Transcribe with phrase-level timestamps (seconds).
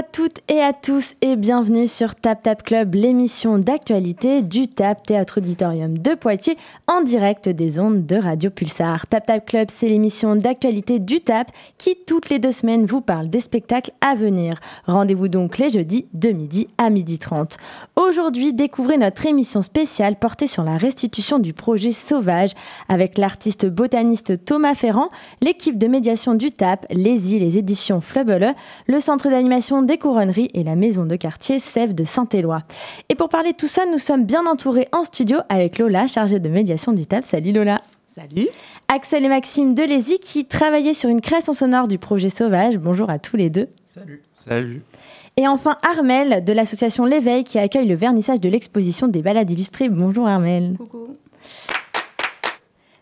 [0.00, 5.06] À toutes et à tous et bienvenue sur Tap Tap Club, l'émission d'actualité du TAP
[5.06, 6.56] Théâtre Auditorium de Poitiers
[6.86, 9.06] en direct des ondes de Radio Pulsar.
[9.08, 13.28] Tap Tap Club, c'est l'émission d'actualité du TAP qui toutes les deux semaines vous parle
[13.28, 14.58] des spectacles à venir.
[14.86, 17.58] Rendez-vous donc les jeudis de midi à midi 30.
[17.96, 22.52] Aujourd'hui, découvrez notre émission spéciale portée sur la restitution du projet Sauvage
[22.88, 25.10] avec l'artiste botaniste Thomas Ferrand,
[25.42, 28.54] l'équipe de médiation du TAP, les îles, les éditions Fleubele,
[28.86, 32.62] le centre d'animation des couronneries et la maison de quartier Sèvres de Saint-Éloi.
[33.08, 36.38] Et pour parler de tout ça, nous sommes bien entourés en studio avec Lola, chargée
[36.38, 37.24] de médiation du TAP.
[37.24, 37.82] Salut Lola.
[38.14, 38.46] Salut.
[38.86, 42.78] Axel et Maxime Delézy qui travaillaient sur une création sonore du projet Sauvage.
[42.78, 43.66] Bonjour à tous les deux.
[43.84, 44.22] Salut.
[44.46, 44.82] Salut.
[45.36, 49.88] Et enfin Armel de l'association L'éveil qui accueille le vernissage de l'exposition des balades illustrées.
[49.88, 50.76] Bonjour Armel.
[50.76, 51.16] Coucou.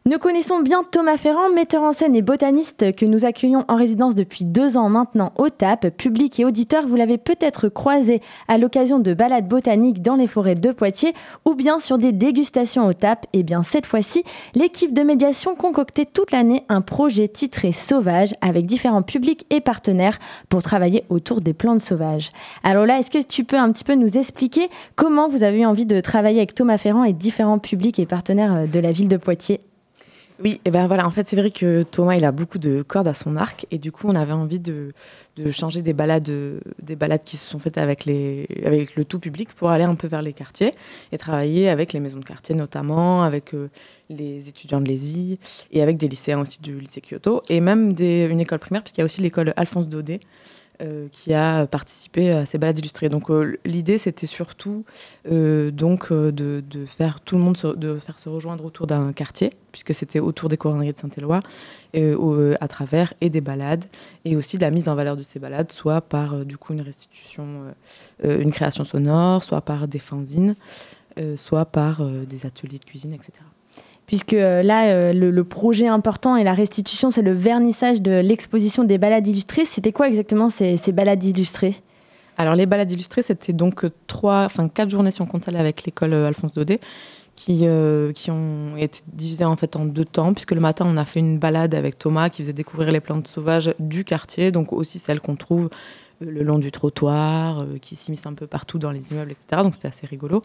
[0.09, 4.15] Nous connaissons bien Thomas Ferrand, metteur en scène et botaniste que nous accueillons en résidence
[4.15, 5.91] depuis deux ans maintenant au TAP.
[5.91, 10.55] Public et auditeur, vous l'avez peut-être croisé à l'occasion de balades botaniques dans les forêts
[10.55, 11.13] de Poitiers
[11.45, 13.27] ou bien sur des dégustations au TAP.
[13.35, 18.65] Et bien cette fois-ci, l'équipe de médiation concoctait toute l'année un projet titré Sauvage avec
[18.65, 22.31] différents publics et partenaires pour travailler autour des plantes sauvages.
[22.65, 25.67] Alors là, est-ce que tu peux un petit peu nous expliquer comment vous avez eu
[25.67, 29.19] envie de travailler avec Thomas Ferrand et différents publics et partenaires de la ville de
[29.19, 29.61] Poitiers?
[30.41, 33.09] Oui, et ben voilà, en fait, c'est vrai que Thomas, il a beaucoup de cordes
[33.09, 34.93] à son arc, et du coup, on avait envie de,
[35.37, 36.31] de changer des balades,
[36.81, 39.97] des balades qui se sont faites avec, les, avec le tout public pour aller un
[39.97, 40.75] peu vers les quartiers
[41.11, 43.69] et travailler avec les maisons de quartier, notamment avec euh,
[44.11, 45.41] les étudiants de l'ESI
[45.73, 49.01] et avec des lycéens aussi du lycée Kyoto, et même des, une école primaire, puisqu'il
[49.01, 50.21] y a aussi l'école Alphonse Daudet,
[51.11, 53.09] qui a participé à ces balades illustrées.
[53.09, 54.85] Donc euh, l'idée c'était surtout
[55.31, 59.53] euh, donc de, faire tout le monde se, de faire se rejoindre autour d'un quartier
[59.73, 61.41] puisque c'était autour des couronneries de Saint-Éloi
[61.95, 63.85] à travers et des balades
[64.25, 66.83] et aussi de la mise en valeur de ces balades soit par du coup une
[66.83, 67.75] restitution
[68.23, 70.55] une création sonore soit par des fanzines
[71.37, 73.33] soit par des ateliers de cuisine etc
[74.09, 78.83] puisque euh, là, euh, le, projet important et la restitution, c'est le vernissage de l'exposition
[78.83, 79.67] des balades illustrées.
[79.67, 81.77] C'était quoi exactement ces, balades illustrées?
[82.39, 85.85] Alors, les balades illustrées, c'était donc trois, enfin quatre journées si on compte celle avec
[85.85, 86.81] l'école euh, Alphonse Daudet.
[87.37, 87.69] Qui,
[88.17, 91.21] qui ont été divisées en fait en deux temps, puisque le matin on a fait
[91.21, 95.21] une balade avec Thomas qui faisait découvrir les plantes sauvages du quartier, donc aussi celles
[95.21, 95.71] qu'on trouve
[96.21, 99.63] le long du trottoir, euh, qui s'immiscent un peu partout dans les immeubles, etc.
[99.63, 100.43] Donc c'était assez rigolo.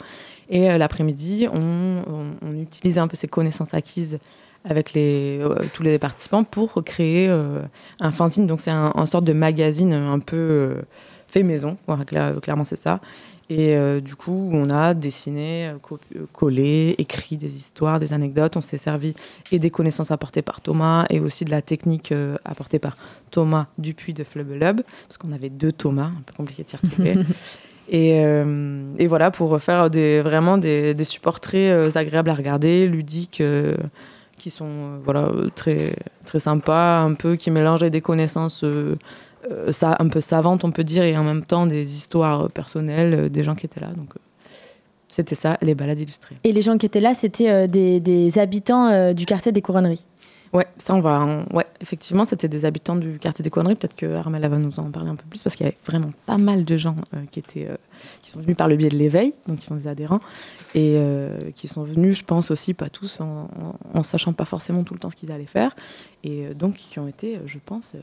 [0.50, 2.04] Et euh, l'après-midi, on,
[2.62, 4.20] utilisait un peu ces connaissances acquises
[4.66, 7.30] avec euh, tous les participants pour créer
[8.00, 8.48] un fanzine.
[8.48, 10.78] Donc c'est un, sorte de magazine un peu
[11.28, 11.78] fait maison,
[12.42, 13.00] clairement c'est ça.
[13.50, 18.56] Et euh, du coup, on a dessiné, euh, euh, collé, écrit des histoires, des anecdotes.
[18.56, 19.14] On s'est servi
[19.52, 22.14] et des connaissances apportées par Thomas et aussi de la technique
[22.46, 22.96] apportée par
[23.32, 27.16] Thomas Dupuis de Flubelub, parce qu'on avait deux Thomas, un peu compliqué de s'y retrouver.
[27.90, 28.22] et,
[28.98, 33.44] et, voilà, pour faire des, vraiment des, des supports très agréables à regarder, ludiques
[34.38, 38.66] qui sont voilà très très sympas un peu qui mélangent des connaissances
[39.72, 43.30] ça, un peu savante, on peut dire, et en même temps des histoires personnelles euh,
[43.30, 43.88] des gens qui étaient là.
[43.88, 44.20] Donc, euh,
[45.08, 46.38] c'était ça, les balades illustrées.
[46.44, 50.04] Et les gens qui étaient là, c'était des, habitants du quartier des Couronneries
[50.54, 51.46] Ouais, ça on va.
[51.52, 53.76] Ouais, effectivement, c'était des habitants du quartier des Couronneries.
[53.76, 56.12] Peut-être que Armella va nous en parler un peu plus parce qu'il y avait vraiment
[56.28, 56.96] pas mal de gens
[57.32, 57.68] qui étaient,
[58.22, 60.20] qui sont venus par le biais de l'éveil, donc qui sont des adhérents,
[60.76, 61.00] et
[61.56, 63.50] qui sont venus, je pense aussi, pas tous, en,
[63.94, 65.76] en, sachant pas forcément tout le temps ce qu'ils allaient faire,
[66.24, 67.96] et donc qui ont été, je pense,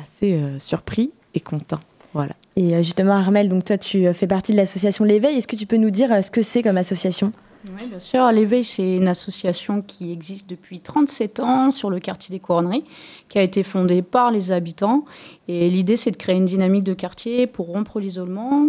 [0.00, 1.80] assez euh, surpris et content.
[2.12, 2.34] Voilà.
[2.56, 5.36] Et euh, justement, Armel, donc toi, tu euh, fais partie de l'association L'Éveil.
[5.36, 7.32] Est-ce que tu peux nous dire ce que c'est comme association?
[7.66, 8.26] Oui, bien sûr.
[8.32, 12.84] L'Éveil, c'est une association qui existe depuis 37 ans sur le quartier des Couronneries,
[13.28, 15.04] qui a été fondée par les habitants.
[15.46, 18.66] Et l'idée, c'est de créer une dynamique de quartier pour rompre l'isolement,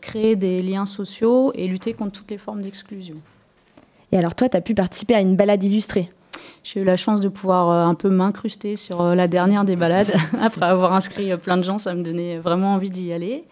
[0.00, 3.14] créer des liens sociaux et lutter contre toutes les formes d'exclusion.
[4.10, 6.10] Et alors, toi, tu as pu participer à une balade illustrée
[6.64, 9.76] j'ai eu la chance de pouvoir euh, un peu m'incruster sur euh, la dernière des
[9.76, 10.12] balades.
[10.40, 13.44] Après avoir inscrit euh, plein de gens, ça me donnait vraiment envie d'y aller.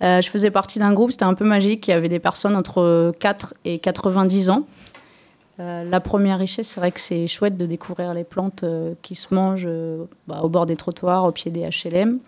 [0.00, 1.88] je faisais partie d'un groupe, c'était un peu magique.
[1.88, 4.66] Il y avait des personnes entre 4 et 90 ans.
[5.58, 8.64] la première richesse, c'est vrai que c'est chouette de découvrir les plantes
[9.02, 9.68] qui se mangent
[10.28, 12.18] bah, au bord des trottoirs, au pied des HLM.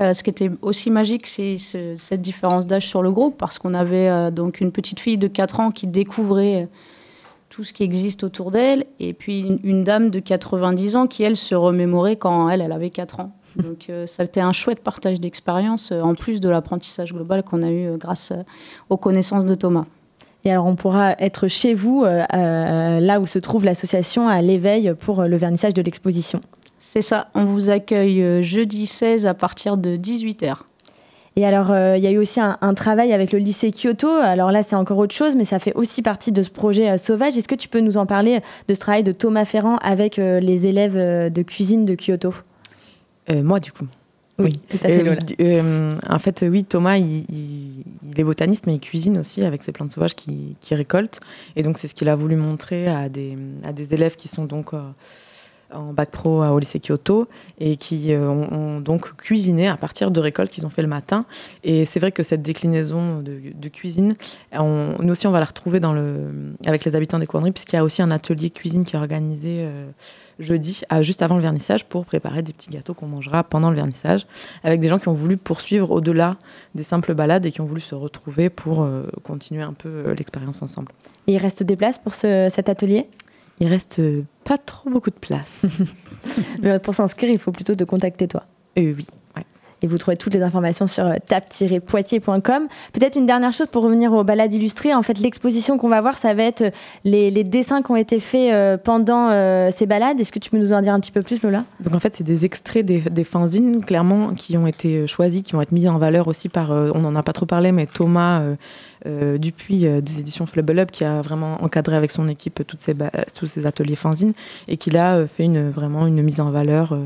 [0.00, 4.32] ce qui était aussi magique, c'est cette différence d'âge sur le groupe, parce qu'on avait
[4.32, 6.68] donc une petite fille de 4 ans qui découvrait
[7.48, 11.36] tout ce qui existe autour d'elle, et puis une, dame de 90 ans qui, elle,
[11.36, 13.32] se remémorait quand elle, elle avait 4 ans.
[13.56, 17.42] Donc euh, ça a été un chouette partage d'expérience, euh, en plus de l'apprentissage global
[17.42, 18.32] qu'on a eu euh, grâce
[18.90, 19.86] aux connaissances de Thomas.
[20.44, 25.24] Et alors on pourra être chez vous, là où se trouve l'association, à l'éveil pour
[25.24, 26.40] le vernissage de l'exposition.
[26.78, 30.58] C'est ça, on vous accueille jeudi 16 à partir de 18h.
[31.38, 34.08] Et alors, euh, il y a eu aussi un, travail avec le lycée Kyoto.
[34.08, 36.96] Alors là, c'est encore autre chose, mais ça fait aussi partie de ce projet euh,
[36.96, 37.38] Sauvage.
[37.38, 40.40] Est-ce que tu peux nous en parler de ce travail de Thomas Ferrand avec euh,
[40.40, 42.34] les élèves de cuisine de Kyoto?
[43.30, 43.86] Moi, du coup.
[44.40, 45.20] Oui, tout à fait, Lola.
[46.08, 47.84] en fait, oui, Thomas, il,
[48.16, 51.20] est botaniste, mais il cuisine aussi avec ses plantes sauvages qu'il récolte.
[51.54, 54.44] Et donc, c'est ce qu'il a voulu montrer à des, à des élèves qui sont
[54.44, 54.72] donc
[55.72, 57.28] en bac pro au lycée Kyoto
[57.58, 61.24] et qui euh, ont, donc cuisiné à partir de récoltes qu'ils ont fait le matin.
[61.64, 64.14] Et c'est vrai que cette déclinaison de, cuisine,
[64.52, 67.78] nous aussi on va la retrouver dans le, avec les habitants des Couronneries puisqu'il y
[67.78, 69.90] a aussi un atelier cuisine qui est organisé euh,
[70.38, 73.76] jeudi, à, juste avant le vernissage, pour préparer des petits gâteaux qu'on mangera pendant le
[73.76, 74.26] vernissage,
[74.64, 76.36] avec des gens qui ont voulu poursuivre au-delà
[76.74, 80.62] des simples balades et qui ont voulu se retrouver pour euh, continuer un peu l'expérience
[80.62, 80.92] ensemble.
[81.26, 83.06] Et il reste des places pour cet atelier?
[83.60, 84.00] Il reste
[84.44, 85.66] pas trop beaucoup de place.
[86.62, 88.44] Mais pour s'inscrire, il faut plutôt te contacter toi.
[88.78, 89.06] Euh, oui.
[89.80, 92.66] Et vous trouvez toutes les informations sur euh, tap-poitiers.com.
[92.92, 94.92] Peut-être une dernière chose pour revenir aux balades illustrées.
[94.92, 96.70] En fait, l'exposition qu'on va voir, ça va être euh,
[97.04, 99.30] les, dessins qui ont été faits pendant
[99.70, 100.18] ces balades.
[100.18, 101.64] Est-ce que tu peux nous en dire un petit peu plus, Lola?
[101.78, 105.52] Donc en fait, c'est des extraits des, des, fanzines, clairement, qui ont été choisis, qui
[105.52, 108.42] vont être mis en valeur aussi par, on n'en a pas trop parlé, mais Thomas
[108.97, 108.97] euh,
[109.38, 113.66] Dupuis euh, des éditions Flubble Up qui a vraiment encadré avec son équipe tous ces
[113.66, 114.32] ateliers fanzines
[114.66, 116.96] et qui a euh, fait vraiment une mise en valeur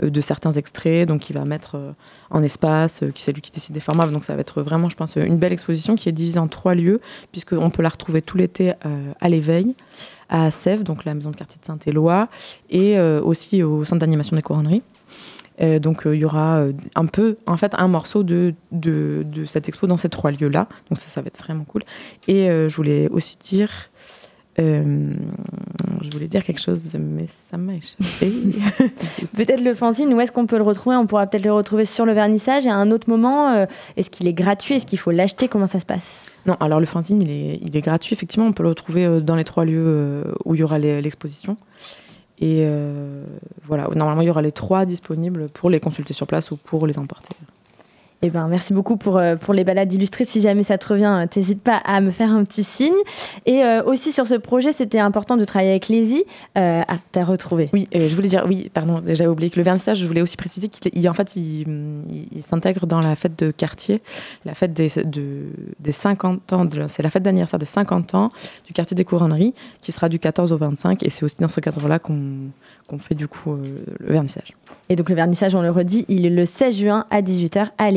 [0.00, 1.76] de certains extraits, donc il va mettre
[2.30, 4.96] en espace, qui c'est lui qui décide des formats, donc ça va être vraiment, je
[4.96, 7.00] pense, une belle exposition qui est divisée en trois lieux,
[7.32, 8.72] puisqu'on peut la retrouver tout l'été
[9.20, 9.74] à l'éveil
[10.28, 12.28] à Sèvres, donc la maison de quartier de Saint-Éloi,
[12.70, 14.82] et aussi au centre d'animation des couronneries.
[15.60, 19.24] Euh, donc euh, il y aura euh, un peu, en fait, un morceau de, de,
[19.46, 20.68] cette expo dans ces trois lieux-là.
[20.88, 21.82] Donc ça, ça va être vraiment cool.
[22.26, 23.70] Et je voulais aussi dire,
[24.56, 28.32] je voulais dire quelque chose, mais ça m'a échappé.
[29.36, 30.96] peut-être le fanzine, où est-ce qu'on peut le retrouver?
[30.96, 32.66] On pourra peut-être le retrouver sur le vernissage.
[32.66, 33.66] Et à un autre moment,
[33.96, 34.76] est-ce qu'il est gratuit?
[34.76, 35.48] Est-ce qu'il faut l'acheter?
[35.48, 36.22] Comment ça se passe?
[36.46, 38.14] Non, alors le fanzine, il est, il est gratuit.
[38.14, 41.56] Effectivement, on peut le retrouver dans les trois lieux où il y aura l'exposition.
[42.40, 43.24] Et euh,
[43.64, 46.86] voilà, normalement, il y aura les trois disponibles pour les consulter sur place ou pour
[46.86, 47.34] les emporter.
[48.20, 50.24] Eh ben, merci beaucoup pour, euh, pour les balades illustrées.
[50.24, 52.96] Si jamais ça te revient, n'hésite pas à me faire un petit signe.
[53.46, 56.24] Et euh, aussi sur ce projet, c'était important de travailler avec Lézy.
[56.56, 57.70] Euh, ah, t'as retrouvé.
[57.72, 60.68] Oui, je voulais dire, oui, pardon, déjà oublié que le vernissage, je voulais aussi préciser
[60.68, 61.64] qu'il en fait, il,
[62.42, 64.02] s'intègre dans la fête de quartier,
[64.44, 65.44] la fête des, de,
[65.78, 68.30] des 50 ans, c'est la fête d'anniversaire des 50 ans
[68.66, 71.04] du quartier des couronneries, qui sera du 14 au 25.
[71.04, 72.50] Et c'est aussi dans ce cadre-là qu'on
[72.88, 74.54] qu'on fait du coup euh, le vernissage.
[74.88, 77.90] Et donc le vernissage, on le redit, il est le 16 juin à 18h à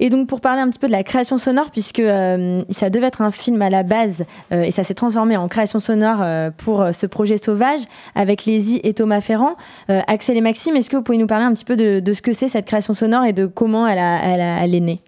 [0.00, 3.06] Et donc pour parler un petit peu de la création sonore, puisque euh, ça devait
[3.06, 6.24] être un film à la base euh, et ça s'est transformé en création sonore
[6.56, 7.80] pour ce projet Sauvage
[8.14, 9.54] avec Lézy et Thomas Ferrand.
[9.88, 12.32] Axel et Maxime, est-ce que vous pouvez nous parler un petit peu de, ce que
[12.32, 15.00] c'est cette création sonore et de comment elle, est née?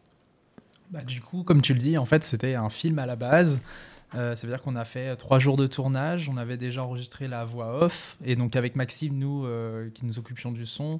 [0.90, 3.60] Bah, Du coup, comme tu le dis, en fait c'était un film à la base.
[4.14, 7.28] Euh, ça veut dire qu'on a fait trois jours de tournage, on avait déjà enregistré
[7.28, 10.98] la voix off, et donc avec Maxime, nous euh, qui nous occupions du son, euh,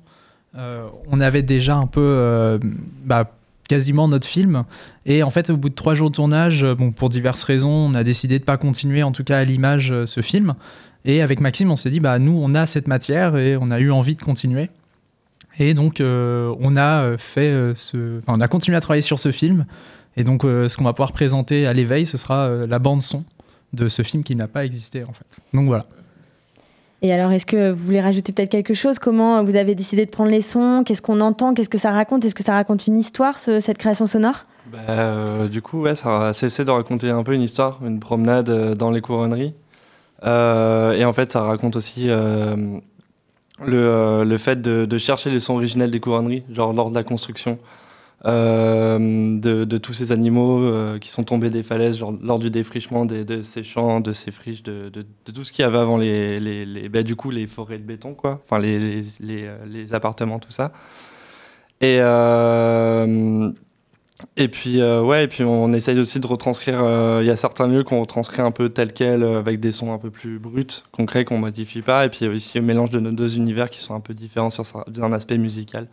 [0.55, 2.59] on avait déjà un peu
[3.05, 3.33] bah,
[3.69, 4.65] quasiment notre film.
[5.07, 7.95] Et en fait, au bout de trois jours de tournage, bon, pour diverses raisons, on
[7.95, 10.55] a décidé de pas continuer, en tout cas à l'image, ce film.
[11.05, 13.81] Et avec Maxime, on s'est dit, bah nous, on a cette matière et on a
[13.81, 14.71] eu envie de continuer.
[15.59, 19.65] Et donc, on a fait ce, on a continué à travailler sur ce film.
[20.17, 23.25] Et donc, euh, ce qu'on va pouvoir présenter à l'éveil, ce sera euh, la bande-son
[23.73, 25.41] de ce film qui n'a pas existé, en fait.
[25.55, 25.87] Donc voilà.
[27.03, 29.01] Et alors, est-ce que vous voulez rajouter peut-être quelque chose?
[29.01, 30.85] Comment vous avez décidé de prendre les sons?
[30.87, 31.53] Qu'est-ce qu'on entend?
[31.53, 32.25] Qu'est-ce que ça raconte?
[32.25, 34.47] Est-ce que ça raconte une histoire, cette création sonore?
[34.73, 37.99] Bah, euh, Du coup, ouais, ça a cessé de raconter un peu une histoire, une
[37.99, 39.53] promenade dans les couronneries.
[40.23, 42.81] et en fait, ça raconte aussi le,
[44.25, 47.59] le, fait de, de, chercher les sons originels des couronneries, genre lors de la construction.
[48.25, 48.99] Euh,
[49.41, 53.65] de, tous ces animaux euh, qui sont tombés des falaises lors du défrichement de ces
[53.65, 54.93] champs, de ces friches, de,
[55.35, 58.41] tout ce qu'il y avait avant les, bah, du coup les forêts de béton, quoi,
[58.45, 60.73] enfin les, les, appartements, tout ça.
[61.81, 63.51] Et euh,
[64.37, 66.79] et puis ouais, et puis on essaye aussi de retranscrire.
[67.21, 69.99] Il y a certains lieux qu'on retranscrit un peu tel quel, avec des sons un
[69.99, 72.07] peu plus bruts, concrets, qu'on modifie pas.
[72.07, 74.01] Et puis il y a aussi un mélange de nos deux univers qui sont un
[74.01, 74.65] peu différents sur
[75.03, 75.89] un aspect musical.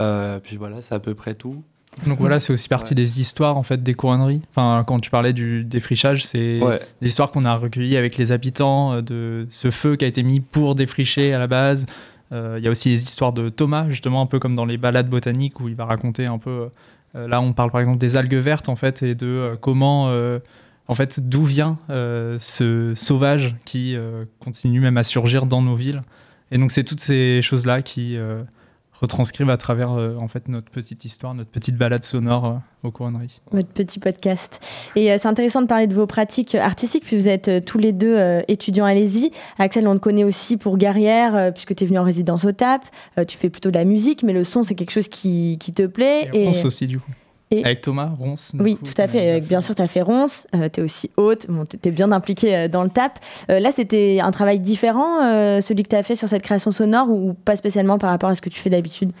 [0.00, 1.62] Euh, puis voilà, c'est à peu près tout.
[2.06, 4.40] Donc voilà, c'est aussi partie des histoires en fait des couronneries.
[4.50, 6.58] Enfin, quand tu parlais du défrichage, c'est
[7.02, 10.22] des histoires qu'on a recueillies avec les habitants euh, de ce feu qui a été
[10.22, 11.84] mis pour défricher à la base.
[12.32, 14.78] Euh, il y a aussi les histoires de Thomas, justement, un peu comme dans les
[14.78, 16.70] balades botaniques où il va raconter un peu.
[17.14, 20.10] là, on parle par exemple des algues vertes en fait et de comment
[20.88, 23.98] en fait, d'où vient ce sauvage qui
[24.40, 26.02] continue même à surgir dans nos villes.
[26.50, 28.16] Et donc, c'est toutes ces choses-là qui
[29.02, 32.54] retranscrivent à travers euh, en fait notre petite histoire, notre petite balade sonore euh,
[32.84, 33.40] aux couronneries.
[33.50, 34.60] Votre petit podcast.
[34.96, 37.92] Et euh, c'est intéressant de parler de vos pratiques artistiques, puis vous êtes tous les
[37.92, 39.32] deux étudiants à l'ESI.
[39.58, 42.82] Axel, on te connaît aussi pour Guerrière, puisque tu es venu en résidence au TAP.
[43.26, 45.86] tu fais plutôt de la musique, mais le son, c'est quelque chose qui, qui te
[45.86, 46.30] plaît.
[46.32, 46.64] Et, et...
[46.66, 47.10] aussi, du coup.
[47.60, 48.52] Avec Thomas, Ronce.
[48.58, 49.40] Oui, tout à fait.
[49.40, 50.46] Bien sûr, tu as fait Ronce.
[50.54, 51.46] Euh, tu es aussi haute.
[51.48, 53.18] Bon, tu es bien impliqué euh, dans le TAP.
[53.50, 55.20] Euh, là, c'était un travail différent,
[55.60, 58.34] celui que tu as fait sur cette création sonore, ou pas spécialement par rapport à
[58.34, 59.12] ce que tu fais d'habitude?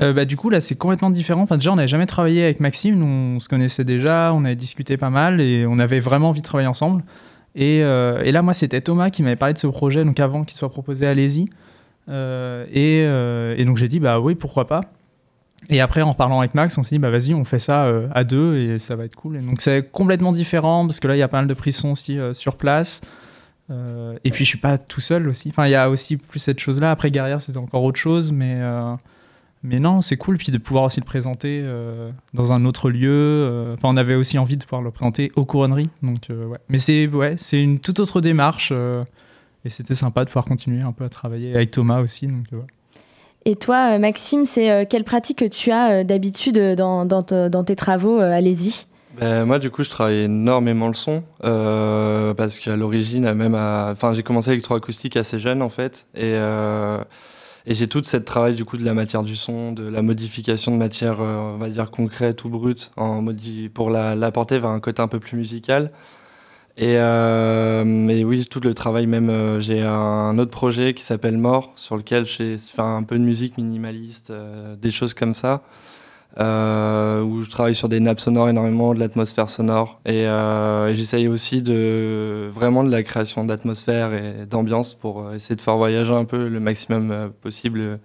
[0.00, 1.42] Bah, du coup, là, c'est complètement différent.
[1.42, 3.02] Enfin, déjà, on n'avait jamais travaillé avec Maxime.
[3.02, 6.46] on se connaissait déjà, on avait discuté pas mal et on avait vraiment envie de
[6.46, 7.02] travailler ensemble.
[7.56, 10.56] Et, et là, moi, c'était Thomas qui m'avait parlé de ce projet, donc avant qu'il
[10.56, 11.50] soit proposé à Lézy.
[12.08, 14.82] Et, et, donc, j'ai dit, bah oui, pourquoi pas.
[15.70, 18.08] Et après, en parlant avec Max, on s'est dit, bah vas-y, on fait ça euh,
[18.12, 19.36] à deux et ça va être cool.
[19.36, 21.90] Et donc c'est complètement différent parce que là, il y a pas mal de prissons
[21.90, 23.02] aussi euh, sur place.
[23.70, 25.50] Euh, et puis je suis pas tout seul aussi.
[25.50, 26.90] Enfin, il y a aussi plus cette chose-là.
[26.90, 28.62] Après, Guerrière, c'était encore autre chose, mais,
[29.62, 30.38] mais non, c'est cool.
[30.38, 31.62] Puis de pouvoir aussi le présenter
[32.32, 33.74] dans un autre lieu.
[33.74, 35.90] Enfin, on avait aussi envie de pouvoir le présenter aux couronneries.
[36.02, 36.58] Donc, ouais.
[36.70, 38.72] Mais c'est ouais, une toute autre démarche.
[38.72, 42.26] et c'était sympa de pouvoir continuer un peu à travailler avec Thomas aussi.
[42.26, 42.46] Donc,
[43.44, 47.64] et toi, euh, Maxime, c'est euh, quelle pratique que tu as euh, d'habitude dans, dans,
[47.64, 48.86] tes travaux Allez-y.
[49.18, 54.22] Ben, moi, du coup, je travaille énormément le son parce qu'à l'origine, même, enfin, j'ai
[54.22, 58.84] commencé l'électroacoustique assez jeune en fait, et, et j'ai toute cette travail du coup de
[58.84, 62.92] la matière du son, de la modification de matière, on va dire concrète ou brute,
[62.96, 63.24] en
[63.74, 65.90] pour l'apporter la, vers un côté un peu plus musical.
[66.80, 71.36] Et euh, mais oui, tout le travail même, euh, j'ai un autre projet qui s'appelle
[71.36, 75.64] Mort, sur lequel je fais un peu de musique minimaliste, euh, des choses comme ça,
[76.36, 80.26] où je travaille sur des nappes sonores énormément, de l'atmosphère sonore, et,
[80.94, 86.14] j'essaye aussi de vraiment de la création d'atmosphère et d'ambiance pour essayer de faire voyager
[86.14, 87.98] un peu le maximum possible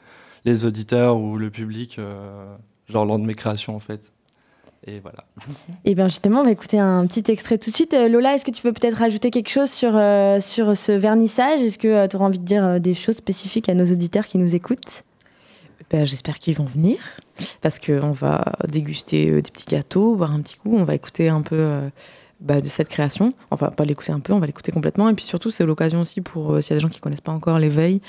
[0.46, 2.00] les auditeurs ou le public,
[2.90, 4.12] genre lors de mes créations en fait.
[4.86, 5.26] Et voilà.
[5.86, 7.94] Et bien justement, on va écouter un petit extrait tout de suite.
[7.94, 11.62] Euh, Lola, est-ce que tu veux peut-être rajouter quelque chose sur, euh, sur ce vernissage?
[11.62, 14.38] Est-ce que euh, tu auras envie de dire des choses spécifiques à nos auditeurs qui
[14.38, 15.04] nous écoutent?
[15.90, 16.98] Ben, J'espère qu'ils vont venir
[17.62, 21.42] parce qu'on va déguster des petits gâteaux, boire un petit coup, on va écouter un
[21.42, 21.82] peu
[22.44, 23.34] bah, de cette création.
[23.52, 25.08] Enfin, pas l'écouter un peu, on va l'écouter complètement.
[25.10, 27.22] Et puis surtout, c'est l'occasion aussi pour, euh, s'il y a des gens qui connaissent
[27.22, 28.02] pas encore l'éveil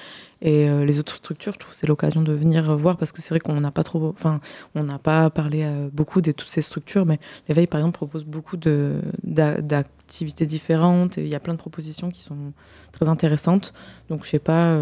[0.42, 3.30] et euh, les autres structures, je trouve c'est l'occasion de venir voir parce que c'est
[3.30, 4.40] vrai qu'on n'a pas trop, enfin,
[4.74, 8.24] on n'a pas parlé euh, beaucoup de toutes ces structures, mais l'éveil, par exemple, propose
[8.24, 12.52] beaucoup de, d'activités différentes et il y a plein de propositions qui sont
[12.90, 13.72] très intéressantes.
[14.08, 14.76] Donc, je sais pas,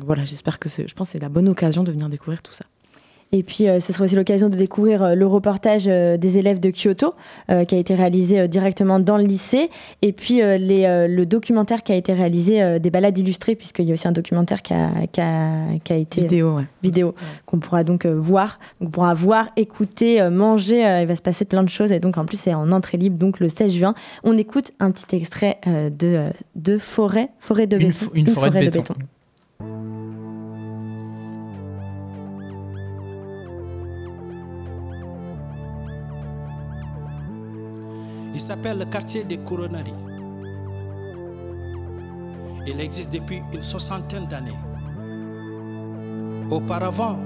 [0.00, 2.52] voilà, j'espère que c'est, je pense que c'est la bonne occasion de venir découvrir tout
[2.52, 2.64] ça.
[3.34, 6.60] Et puis, euh, ce sera aussi l'occasion de découvrir euh, le reportage euh, des élèves
[6.60, 7.14] de Kyoto,
[7.48, 9.70] qui a été réalisé directement dans le lycée.
[10.02, 13.94] Et puis, les, le documentaire qui a été réalisé des balades illustrées, puisqu'il y a
[13.94, 16.22] aussi un documentaire qui a, qui a, été.
[16.22, 17.14] Vidéo, Vidéo,
[17.44, 18.58] qu'on pourra donc voir.
[18.80, 21.00] Donc, on pourra voir, écouter, manger.
[21.02, 21.92] il va se passer plein de choses.
[21.92, 23.94] Et donc, en plus, c'est en entrée libre, donc le 16 juin.
[24.22, 26.26] On écoute un petit extrait de,
[26.56, 28.10] de Forêt, forêt de béton.
[28.14, 28.94] Une, forêt, de béton.
[38.34, 39.94] Il s'appelle le quartier des Couronneries.
[42.66, 44.58] Il existe depuis une soixantaine d'années.
[46.50, 47.16] Auparavant,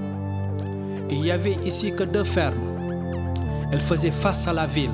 [1.09, 2.59] il n'y avait ici que deux fermes.
[3.71, 4.91] Elles faisaient face à la ville.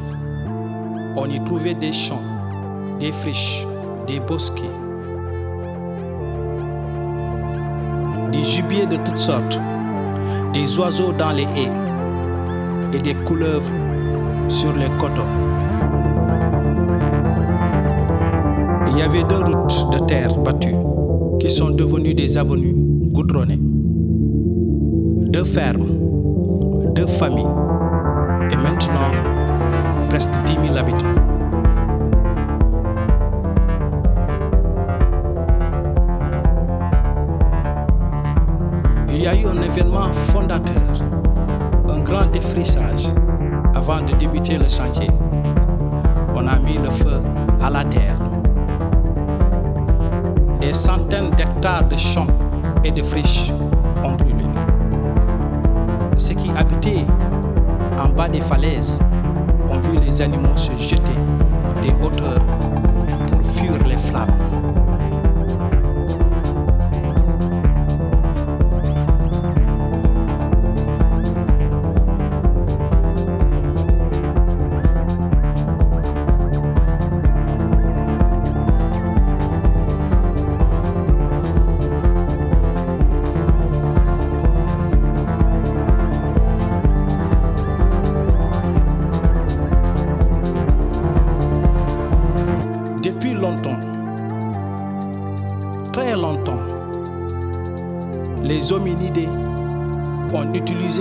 [1.17, 2.23] On y trouvait des champs,
[2.97, 3.67] des friches,
[4.07, 4.63] des bosquets,
[8.31, 9.59] des gibiers de toutes sortes,
[10.53, 11.71] des oiseaux dans les haies
[12.93, 13.71] et des couleuvres
[14.47, 15.44] sur les coteaux.
[18.95, 20.75] Il y avait deux routes de terre battues
[21.41, 22.73] qui sont devenues des avenues
[23.11, 23.59] goudronnées.
[23.59, 25.85] Deux fermes,
[26.93, 27.45] deux familles
[28.49, 29.11] et maintenant
[30.07, 31.05] presque 10 000 habitants.
[39.09, 41.01] Il y a eu un événement fondateur,
[41.89, 43.07] un grand défrissage
[43.73, 45.09] avant de débuter le chantier.
[46.33, 47.21] On a mis le feu
[47.61, 48.17] à la terre
[50.65, 52.25] des centaines d'hectares de champs
[52.83, 53.51] et de friches
[54.03, 54.45] ont brûlé.
[56.17, 57.05] Ceux qui habitaient
[57.99, 58.99] en bas des falaises
[59.69, 61.19] ont vu les animaux se jeter
[61.83, 62.43] des hauteurs
[63.27, 64.44] pour fuir les flammes.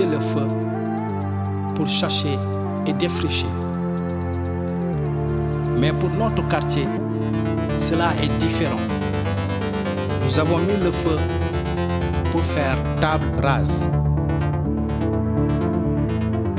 [0.03, 0.47] Le feu
[1.75, 2.37] pour chercher
[2.85, 3.47] et défricher.
[5.77, 6.85] Mais pour notre quartier,
[7.77, 8.79] cela est différent.
[10.25, 11.17] Nous avons mis le feu
[12.31, 13.87] pour faire table rase,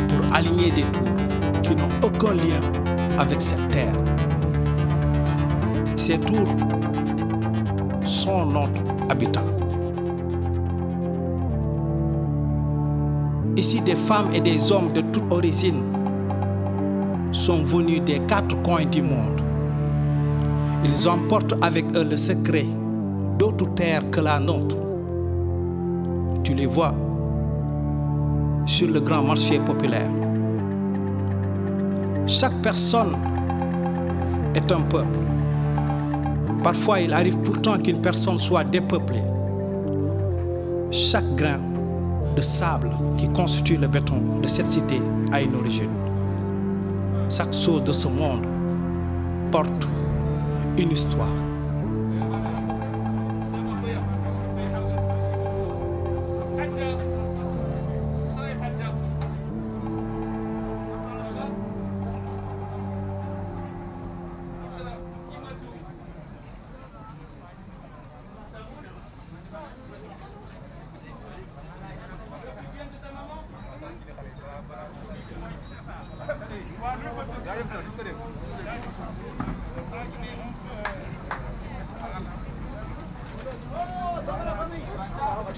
[0.09, 2.61] pour aligner des tours qui n'ont aucun lien
[3.19, 3.93] avec cette terre.
[5.97, 6.55] Ces tours
[8.05, 9.45] sont notre habitat.
[13.56, 15.82] Ici, des femmes et des hommes de toute origine
[17.32, 19.40] sont venus des quatre coins du monde.
[20.84, 22.66] Ils emportent avec eux le secret
[23.38, 24.76] d'autres terres que la nôtre.
[26.44, 26.94] Tu les vois
[28.66, 30.10] sur le grand marché populaire.
[32.26, 33.16] Chaque personne
[34.54, 35.18] est un peuple.
[36.62, 39.22] Parfois, il arrive pourtant qu'une personne soit dépeuplée.
[40.90, 41.58] Chaque grain
[42.37, 45.00] de sable qui constitue le béton de cette cité
[45.33, 45.90] a une origine.
[47.31, 48.47] Chaque chose de ce monde
[49.50, 49.88] porte
[50.78, 51.33] une histoire.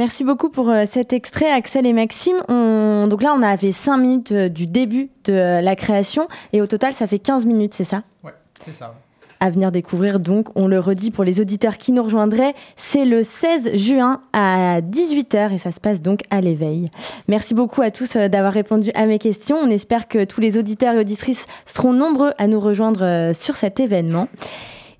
[0.00, 2.42] Merci beaucoup pour euh, cet extrait, Axel et Maxime.
[3.06, 6.66] Donc là, on avait 5 minutes euh, du début de euh, la création et au
[6.66, 8.02] total, ça fait 15 minutes, c'est ça?
[8.24, 8.94] Ouais, c'est ça.
[9.42, 13.22] À venir découvrir, donc, on le redit pour les auditeurs qui nous rejoindraient, c'est le
[13.22, 16.90] 16 juin à 18h et ça se passe donc à l'éveil.
[17.26, 19.56] Merci beaucoup à tous d'avoir répondu à mes questions.
[19.56, 23.80] On espère que tous les auditeurs et auditrices seront nombreux à nous rejoindre sur cet
[23.80, 24.28] événement.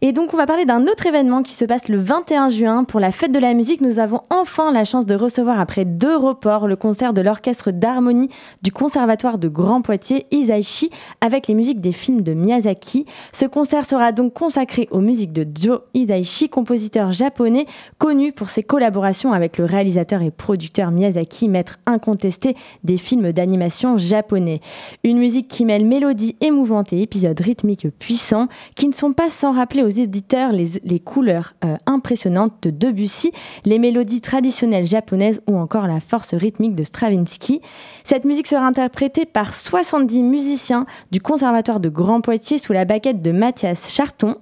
[0.03, 2.85] Et donc, on va parler d'un autre événement qui se passe le 21 juin.
[2.85, 6.17] Pour la fête de la musique, nous avons enfin la chance de recevoir, après deux
[6.17, 8.31] reports, le concert de l'orchestre d'harmonie
[8.63, 13.05] du Conservatoire de Grand Poitiers, Isaichi, avec les musiques des films de Miyazaki.
[13.35, 17.67] Ce concert sera donc consacré aux musiques de Joe Isaichi, compositeur japonais
[17.99, 23.99] connu pour ses collaborations avec le réalisateur et producteur Miyazaki, maître incontesté des films d'animation
[23.99, 24.63] japonais.
[25.05, 29.53] Une musique qui mêle mélodie émouvante et épisodes rythmiques puissants, qui ne sont pas sans
[29.53, 33.33] rappeler aux éditeurs les, couleurs euh, impressionnantes de Debussy,
[33.64, 37.61] les mélodies traditionnelles japonaises ou encore la force rythmique de Stravinsky.
[38.05, 43.22] Cette musique sera interprétée par 70 musiciens du Conservatoire de Grand Poitiers sous la baguette
[43.22, 44.37] de Mathias Charton.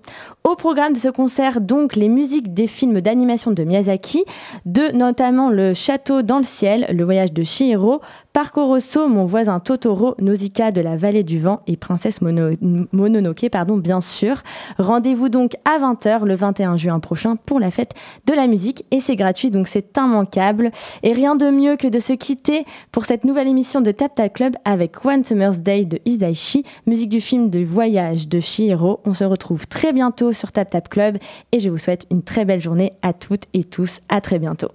[0.45, 4.25] Au programme de ce concert, donc, les musiques des films d'animation de Miyazaki,
[4.65, 8.01] de notamment Le Château dans le ciel, Le voyage de Chihiro,
[8.39, 13.77] Parco Rosso, Mon voisin Totoro, Nausicaa de la vallée du vent et Princesse Mononoke, pardon,
[13.77, 14.45] bien sûr.
[14.79, 17.95] Rendez-vous donc à 20h le 21 juin prochain pour la fête
[18.27, 20.71] de la musique et c'est gratuit, donc c'est immanquable.
[21.03, 24.33] Et rien de mieux que de se quitter pour cette nouvelle émission de Tap Tap
[24.33, 29.01] Club avec One Summer's Day de Isaichi, musique du film de voyage de Chihiro.
[29.05, 31.19] On se retrouve très bientôt sur Tap Tap Club
[31.51, 33.99] et je vous souhaite une très belle journée à toutes et tous.
[34.09, 34.69] À très bientôt.